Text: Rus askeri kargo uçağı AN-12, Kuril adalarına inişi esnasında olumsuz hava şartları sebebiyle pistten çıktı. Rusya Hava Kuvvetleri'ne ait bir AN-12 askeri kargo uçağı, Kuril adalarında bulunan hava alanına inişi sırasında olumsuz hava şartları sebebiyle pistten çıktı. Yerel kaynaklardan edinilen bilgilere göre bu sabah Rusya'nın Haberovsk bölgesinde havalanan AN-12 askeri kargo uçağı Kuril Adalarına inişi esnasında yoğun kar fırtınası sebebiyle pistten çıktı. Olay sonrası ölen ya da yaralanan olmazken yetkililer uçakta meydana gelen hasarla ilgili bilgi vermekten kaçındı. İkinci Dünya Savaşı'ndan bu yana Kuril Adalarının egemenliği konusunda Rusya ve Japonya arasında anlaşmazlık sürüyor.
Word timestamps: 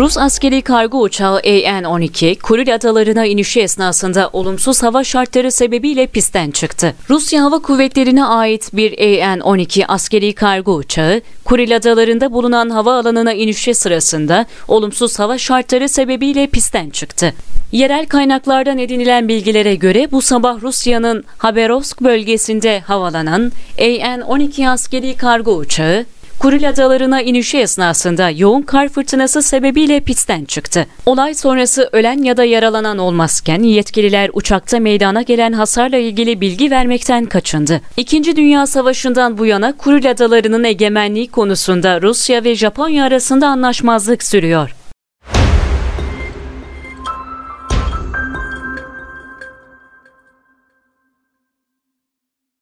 Rus 0.00 0.18
askeri 0.18 0.62
kargo 0.62 1.00
uçağı 1.00 1.36
AN-12, 1.36 2.38
Kuril 2.38 2.74
adalarına 2.74 3.26
inişi 3.26 3.60
esnasında 3.60 4.30
olumsuz 4.32 4.82
hava 4.82 5.04
şartları 5.04 5.52
sebebiyle 5.52 6.06
pistten 6.06 6.50
çıktı. 6.50 6.94
Rusya 7.10 7.42
Hava 7.42 7.58
Kuvvetleri'ne 7.58 8.24
ait 8.24 8.70
bir 8.72 8.92
AN-12 8.92 9.84
askeri 9.86 10.32
kargo 10.34 10.74
uçağı, 10.74 11.20
Kuril 11.44 11.76
adalarında 11.76 12.32
bulunan 12.32 12.70
hava 12.70 12.98
alanına 12.98 13.32
inişi 13.32 13.74
sırasında 13.74 14.46
olumsuz 14.68 15.18
hava 15.18 15.38
şartları 15.38 15.88
sebebiyle 15.88 16.46
pistten 16.46 16.90
çıktı. 16.90 17.34
Yerel 17.72 18.06
kaynaklardan 18.06 18.78
edinilen 18.78 19.28
bilgilere 19.28 19.74
göre 19.74 20.08
bu 20.12 20.22
sabah 20.22 20.62
Rusya'nın 20.62 21.24
Haberovsk 21.38 22.00
bölgesinde 22.00 22.80
havalanan 22.80 23.52
AN-12 23.78 24.68
askeri 24.68 25.16
kargo 25.16 25.56
uçağı 25.56 26.06
Kuril 26.40 26.68
Adalarına 26.68 27.22
inişi 27.22 27.58
esnasında 27.58 28.30
yoğun 28.30 28.62
kar 28.62 28.88
fırtınası 28.88 29.42
sebebiyle 29.42 30.00
pistten 30.00 30.44
çıktı. 30.44 30.86
Olay 31.06 31.34
sonrası 31.34 31.88
ölen 31.92 32.22
ya 32.22 32.36
da 32.36 32.44
yaralanan 32.44 32.98
olmazken 32.98 33.62
yetkililer 33.62 34.30
uçakta 34.32 34.80
meydana 34.80 35.22
gelen 35.22 35.52
hasarla 35.52 35.96
ilgili 35.96 36.40
bilgi 36.40 36.70
vermekten 36.70 37.26
kaçındı. 37.26 37.80
İkinci 37.96 38.36
Dünya 38.36 38.66
Savaşı'ndan 38.66 39.38
bu 39.38 39.46
yana 39.46 39.76
Kuril 39.76 40.10
Adalarının 40.10 40.64
egemenliği 40.64 41.28
konusunda 41.30 42.02
Rusya 42.02 42.44
ve 42.44 42.54
Japonya 42.54 43.04
arasında 43.04 43.46
anlaşmazlık 43.46 44.22
sürüyor. 44.22 44.79